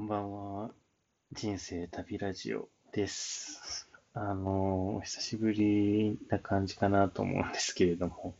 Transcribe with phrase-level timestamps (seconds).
[0.00, 0.70] こんばんは。
[1.34, 3.86] 人生旅ラジオです。
[4.14, 8.32] あの、お久しぶりな感じかなと思うんですけれども。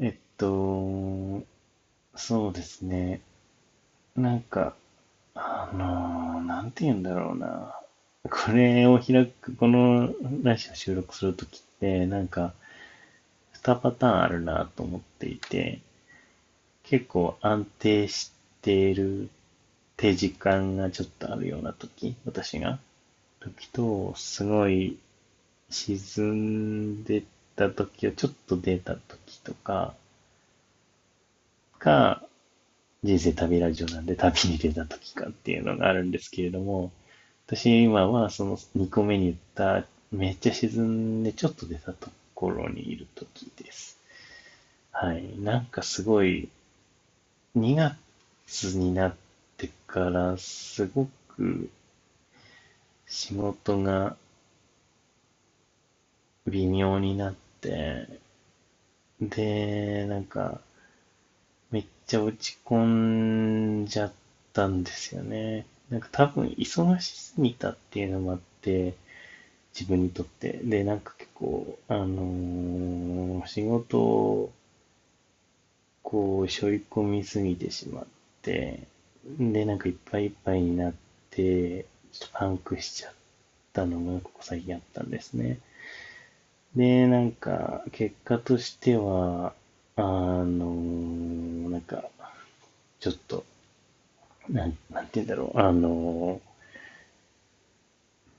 [0.00, 1.42] えっと、
[2.16, 3.20] そうですね。
[4.16, 4.74] なんか、
[5.34, 7.78] あの、なんて言うんだろうな。
[8.22, 10.08] これを開く、この
[10.42, 12.54] ラジオ収録するときって、なんか、
[13.62, 15.80] 2パターンあるなと思っていて、
[16.82, 19.28] 結構安定している
[19.96, 22.78] 手時間がちょっとあるような時、私が、
[23.40, 24.98] 時と、すごい
[25.70, 27.24] 沈んで
[27.56, 29.94] た時をちょっと出た時とか、
[31.78, 32.22] が、
[33.02, 36.90] 人生旅ラジオなんで旅に出た時かっていうのがあるんですけれども、
[37.46, 43.98] 私今はその2個目に言った、めっちゃ沈んでちょっと出たところにいる時です。
[44.92, 45.38] はい。
[45.40, 46.48] なんかすごい、
[47.54, 47.96] 2
[48.48, 49.23] 月になって
[49.94, 51.70] からすごく
[53.06, 54.14] 仕事が
[56.46, 58.08] 微妙になって、
[59.20, 60.60] で、なんか
[61.70, 64.12] めっちゃ落ち込んじゃっ
[64.54, 65.66] たんですよね。
[65.90, 68.94] なんか多分忙しすぎたっていうのもあって、
[69.78, 70.60] 自分にとって。
[70.64, 74.52] で、なんか結構、あのー仕事を
[76.04, 78.06] こう、背負い込みすぎてしまっ
[78.42, 78.86] て、
[79.26, 80.94] で、なんかいっぱいいっぱいになっ
[81.30, 83.12] て、ちょっとパンクしちゃっ
[83.72, 85.58] たのがここ最近あったんですね。
[86.76, 89.54] で、なんか、結果としては、
[89.96, 92.04] あのなんか、
[93.00, 93.44] ちょっと、
[94.48, 96.40] なん、なんて言うんだろう、あの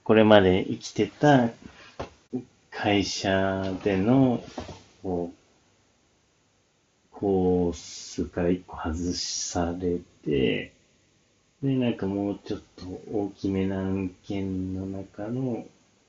[0.04, 1.50] これまで生きてた
[2.70, 4.44] 会社での、
[5.02, 5.36] こう、
[7.12, 10.75] コースから一個外されて、
[11.66, 15.66] で、なんかもうちょっと大きめな案件の中の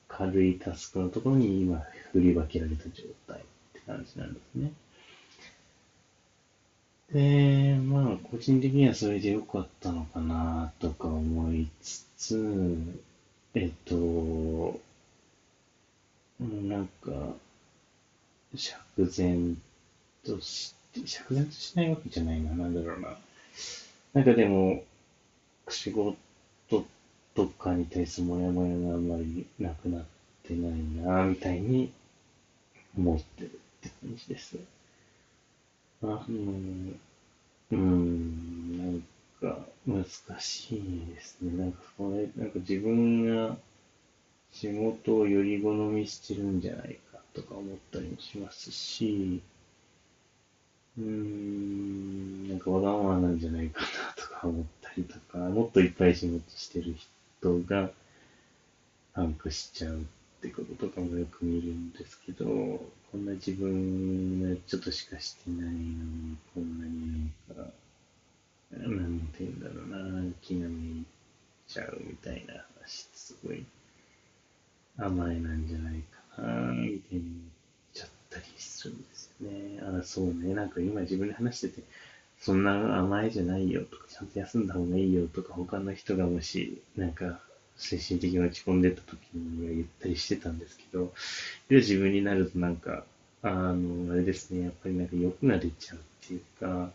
[0.07, 1.83] 軽いタスクのところに今
[2.13, 3.41] 振り分けられた状態っ
[3.73, 4.71] て感じなんですね。
[7.11, 12.77] で、まあ、個人的にはそれで良かったのかなとか思いつつ、
[13.55, 14.79] えっと、
[16.39, 17.35] なんか、
[18.55, 19.57] 釈然
[20.23, 23.17] として、釈然としないわけじゃないな、なんだろうな。
[24.13, 24.83] なんかでも、
[25.69, 26.17] 仕事
[27.35, 30.05] とかに対するモヤモヤがあんまりなくなっ
[30.45, 31.93] てないな、みたいに
[32.97, 33.51] 思ってるっ
[33.83, 34.57] て感じです。
[36.03, 36.23] あの、
[37.73, 39.03] うん、なん
[39.41, 40.05] か難
[40.41, 41.57] しいですね。
[41.59, 43.57] なんかこれ、なんか自分が
[44.53, 49.43] 仕事をより好みしてるんじゃないかとか思ったりもしますし、
[50.99, 53.87] うん、なんかわがままなんじゃないかな
[54.17, 56.95] とか思ったりとか、もっといっぱい仕事してる
[57.41, 57.91] 人が
[59.13, 59.99] パンクしちゃうっ
[60.41, 67.73] てこととかもよく見るんですけど、こんな自分がちょっとしかしてないのに、こんなになんか、
[68.73, 71.05] なんて言うんだろうな、気がめい
[71.69, 73.65] ちゃうみたいな話すごい
[74.99, 76.03] 甘えなんじゃない
[76.37, 77.56] かな、みたいに
[78.27, 79.81] ったりするんですよね。
[80.01, 81.83] あ、そうね、なんか今自分で話してて、
[82.39, 87.41] そんな甘えじゃないよとか、ちゃんと休んだ方がいいよとか、他の人がもし、なんか、
[87.77, 91.13] 精神的に落ち込んでた時には言ったりしてたんですけど、
[91.69, 93.05] で自分になるとなんか、
[93.43, 96.91] あの、あれですね、やっぱりなんか欲が出ちゃうっていうか、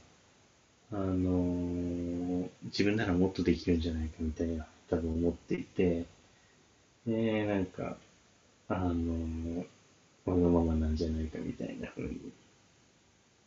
[0.91, 6.05] あの、自分ならもっとできるんじゃないかみたいな、多分思っていて、
[7.05, 7.97] で、なんか、
[8.67, 9.65] あの、
[10.25, 12.31] わがままなんじゃないかみたいな風に、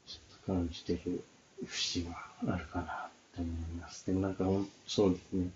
[0.07, 1.23] ちょっと感じてる
[1.67, 4.07] 節はあるかなって思います。
[4.07, 4.45] でもなんか、
[4.87, 5.51] そうですね。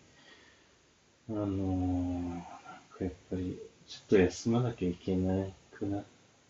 [1.31, 3.57] あのーなんかやっぱり、
[3.87, 6.05] ちょっと休まなきゃいけなくなっ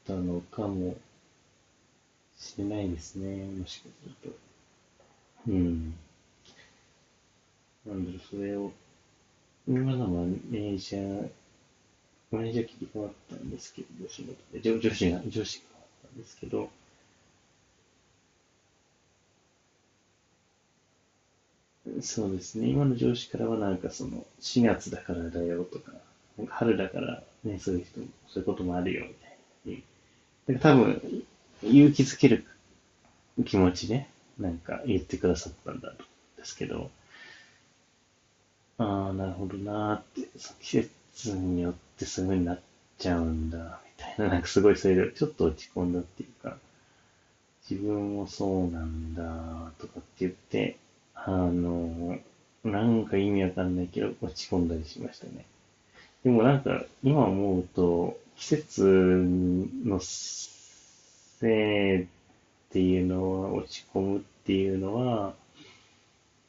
[0.07, 0.97] たのかも
[2.39, 3.45] しれないですね。
[3.51, 4.37] もしかすると。
[5.49, 5.95] うん。
[7.87, 8.71] なんだろ、それを、
[9.69, 11.31] 今のマネージャー、
[12.31, 16.71] マネージャー切り替わったんですけど、仕事で、上上司が、上司が変わったんですけど、
[22.03, 22.69] そうですね。
[22.69, 25.93] 今の上司からはなんかその、4月だからだよとか、
[26.49, 29.83] 春だからね、そういう人も、そういうこともあるよみたい
[30.49, 30.55] な。
[30.55, 31.25] だから多分、
[31.63, 32.45] 勇気づける
[33.45, 34.07] 気持ちで、
[34.39, 36.91] なんか言ってくださったんだと思うんですけど、
[38.79, 40.91] ああ、なるほどなーって、その季節
[41.27, 42.61] によってすぐになっ
[42.99, 43.65] ちゃうんだ、み
[43.97, 46.57] たいな、なんかすごいそれでちょっと落ち込んだっていうか、
[47.69, 50.77] 自分もそうなんだ、とかって言って、
[51.15, 52.19] あの、
[52.65, 55.45] なんか意味わかんないけど、落ち込んだりしましたね。
[56.25, 59.27] でもなんか、今思うと、季節
[59.85, 62.07] のせいっ
[62.71, 65.35] ていうのは、落ち込むっていうのは、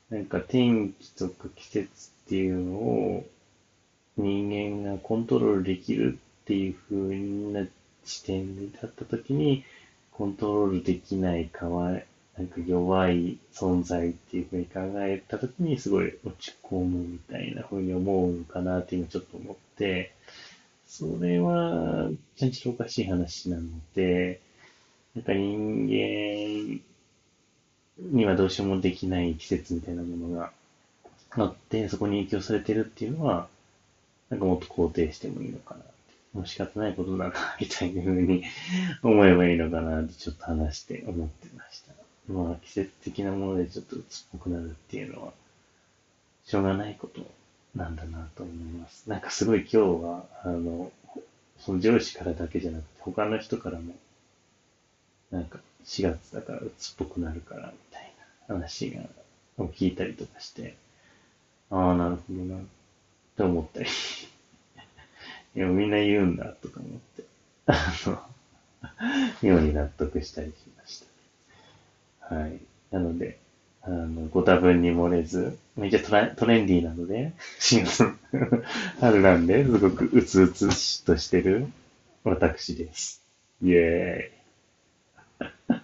[0.09, 3.25] なんか天気とか季節っていうのを
[4.19, 7.15] 人間がコントロールできるっていう風
[7.53, 7.67] な
[8.03, 9.63] 視点に立った時に、
[10.11, 12.05] コントロールできないかわい、
[12.37, 20.11] なんか弱い存在っていう風に考えた時にすごい落ち込むみたいな風に思うのかなって今ちょっと思って、
[20.85, 23.63] それは、ちゃんとおかしい話なの
[23.95, 24.41] で、
[25.15, 26.81] なんか人間
[27.99, 30.51] にはどうしようもできない季節みたいなものが
[31.31, 33.47] あって、そこに影響されてるっていうのは、
[34.29, 35.89] なんかもっと肯定してもいいのかなって
[36.33, 38.43] もう仕方ないことだな、みたいな風に
[39.01, 41.93] 思えばいいのかなってちょっと話して思ってました。
[42.31, 45.33] まあ季節的なものでちょっと鬱っぽくなるっていうのは、
[46.45, 47.25] しょうがないこと
[47.75, 49.09] なんだなと思います。
[49.09, 50.91] なんかすごい今日は、あの、
[51.59, 53.95] その上司からだけじゃなくて、他の人からも、
[55.31, 58.13] なんか4月だから鬱っぽくなるからみたい
[58.47, 59.01] な話が、
[59.57, 60.75] を聞いたりとかして、
[61.71, 62.61] ああ、なるほどな、
[63.39, 63.85] って思ったり
[65.55, 67.23] いや、みんな言うんだ、とか思って、
[67.67, 68.19] あの、
[69.41, 71.03] 妙に納得したりしまし
[72.19, 72.35] た。
[72.35, 72.59] はい。
[72.91, 73.39] なので、
[73.81, 77.85] あの、ご多分に漏れず、めっちゃトラトレンディーなので、 シン
[78.99, 81.67] 春なんで、すごくうつうつしとしてる
[82.25, 83.23] 私です。
[83.61, 84.31] イェーイ。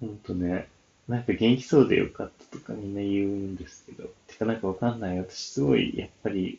[0.00, 0.68] ほんとね、
[1.08, 5.18] なんか元気そうでよかったとかみんな言うんですけど、てかなんかわかんない。
[5.18, 6.58] 私すごい、やっぱり、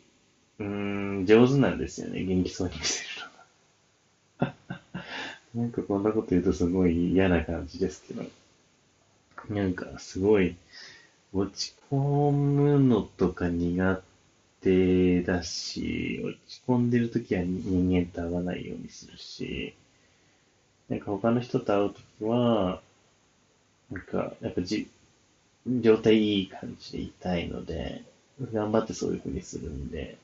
[0.60, 3.10] うーん、上手なんですよね、元気そうに見せる
[4.40, 4.56] のが。
[5.56, 8.24] なんかこんなこと言うとすごい嫌な感じですけど、
[9.50, 10.56] なんかすごい、
[11.34, 14.02] 落ち込むのとか苦
[14.62, 19.74] 手だし、落ち込んでるときは人間と会わないようにするし、
[20.90, 22.82] なんか他の人と会うときは、
[23.92, 24.90] なんか、やっぱじ、
[25.68, 28.04] 状態いい感じでいたいので、
[28.54, 30.18] 頑張ってそういう風にするんで、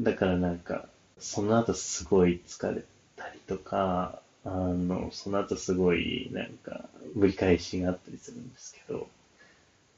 [0.00, 0.88] だからなんか、
[1.18, 2.84] その後すごい疲れ
[3.16, 9.06] たりとか、あの、その後すごい、なんか、ぶり返しがあったりするんですけど、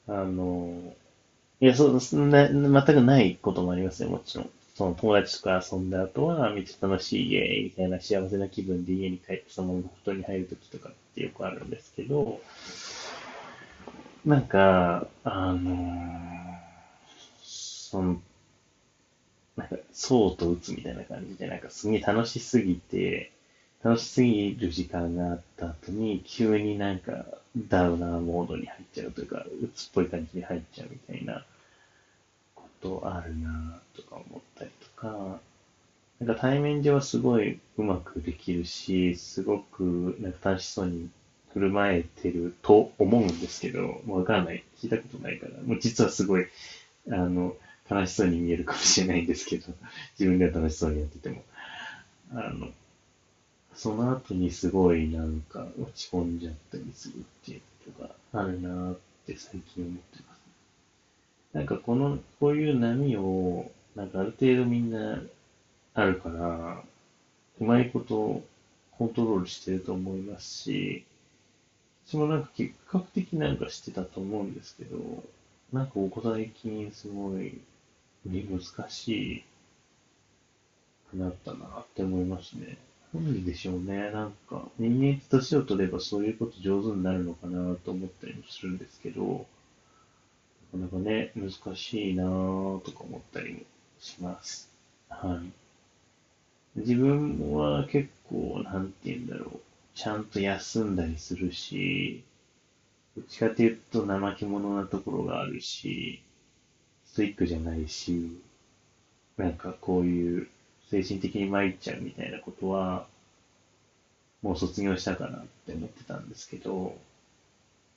[0.09, 0.95] あの、
[1.61, 4.51] いや、そう、そんな、全くないこともありますね、もちろん。
[4.75, 12.41] その友達とか遊んだ後は、めっちゃ楽しいイエーイみたいな幸せな気分で家に帰ってそのまま布団に入るときとかってよくあるんですけど、
[14.25, 15.79] なんか、あの
[17.43, 18.21] その、
[19.57, 23.33] なんか、そうと打つみたいな感じで、なんかすげえ楽しすぎて、
[23.83, 27.25] 楽しすぎる時間があった後に、急になんか
[27.57, 31.45] ダウナーモードに入っちゃうというか、鬱っぽい感じに入っちゃうみたいな
[32.55, 35.41] ことあるなとか思ったりとか、
[36.21, 41.09] なんか対面上はすごいうまくできるし、すごくなんか楽しそうに
[41.53, 44.65] 振る舞えてると思うんですけど、もうわからない。
[44.79, 45.53] 聞いたことないから。
[45.65, 46.47] もう実はすごい、
[47.11, 47.55] あの、
[47.89, 49.73] 悲しそうに見えるかもしれないんですけど、
[50.19, 51.43] 自分では楽しそうにやってても。
[52.33, 52.71] あの、
[53.75, 57.61] その後にすごいなんか落ち込んじゃったりするっていう
[57.93, 57.93] こ
[58.33, 60.39] とがあるなーって最近思ってます。
[61.53, 65.23] なんかこの、こういう波を、なんかある程度みんな
[66.01, 66.85] あるから、
[67.61, 68.45] うまいこと
[68.93, 71.05] コントロールしてると思いますし、
[72.07, 74.97] 私もなんか結果的なんかしてたと思うんですけど、
[75.73, 77.61] なんかここ最近すごい
[78.25, 79.43] 難し
[81.11, 82.79] くなったなって思いますね。
[83.13, 84.11] なんでしょうね。
[84.13, 89.47] なんか人間って年を取ればそういうこと上手になるのかなと思ったりもするんですけど、
[90.73, 93.61] なかなかね、難しいなとか思ったりも
[93.99, 94.71] します。
[95.09, 95.68] はい。
[96.79, 99.61] 自分は結構、なんて言うんだろう。
[99.95, 102.23] ちゃんと休んだりするし、
[103.17, 106.23] どっちかというと怠け者なところがあるし、
[107.05, 108.39] ストイックじゃないし、
[109.37, 110.49] なんかこういう
[110.91, 113.07] 精神的に参っちゃうみたいなことは、
[114.43, 116.97] もう卒業したかなって思ってたんですけど、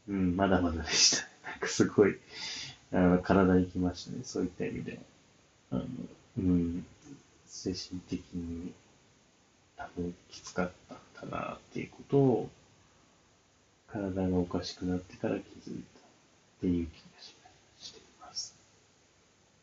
[0.10, 1.28] うん、まだまだでした。
[1.48, 2.18] なんかすごい、
[2.92, 5.00] あの、体にきましたね、そういった意味で。
[5.72, 5.86] あの、
[6.40, 6.86] うん、
[7.52, 8.74] 精神的に
[9.76, 12.50] 多分きつかったんだなっていうことを、
[13.88, 15.40] 体がおかしくなってから気
[15.70, 16.04] づいたっ
[16.62, 17.04] ていう気が
[17.78, 18.56] しています。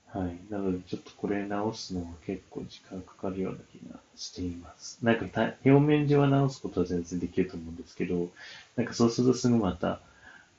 [0.08, 0.36] はい。
[0.50, 4.98] なので、ちょっとこれ直すのは結構時間かかるような気がしています。
[5.02, 8.28] なんか表面上は直すことは全然できると思うんですけど、
[8.76, 10.00] なんかそうするとすぐまた、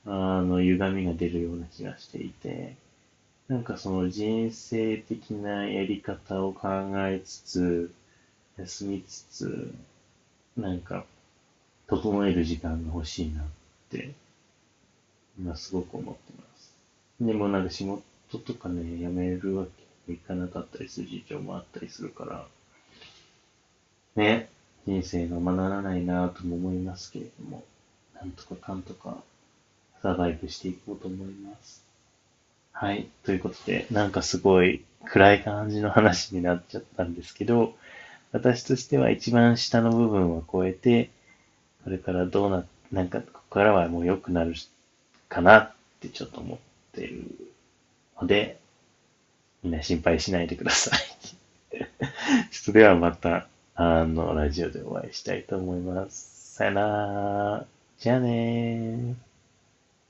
[0.04, 2.74] あの、歪みが出るような気がしていて、
[3.50, 7.92] なんかその人生的なやり方を考えつつ、
[8.56, 9.74] 休みつつ、
[10.56, 11.04] なんか、
[11.88, 13.44] 整える時間が欲しいなっ
[13.90, 14.14] て、
[15.36, 16.76] 今すごく思ってます。
[17.20, 19.66] でもなんか仕事とかね、辞めるわ
[20.06, 22.46] けにいかなかったりする事情もあったりするから、
[24.14, 24.48] ね、
[24.86, 27.64] 人生がまならないなとも思いますけれども、
[28.14, 29.16] なんとかかんとか
[30.02, 31.89] サバイブしていこうと思います。
[32.72, 33.08] はい。
[33.24, 37.74] ということで、なんかすごい暗い感じの話になっちゃったんですけど、
[38.32, 41.10] 私としては一番下の部分を超えて、
[41.84, 44.54] これからどうな、なんか、ここからはもう良くなる
[45.28, 46.58] かなってちょっと思っ
[46.92, 47.24] てる
[48.20, 48.58] ので、
[49.62, 51.00] みんな心配しないでください。
[52.50, 56.54] それではまた、あの、ラジオでお会いしたいと思います。
[56.56, 57.66] さよなら。
[57.98, 59.29] じゃあねー。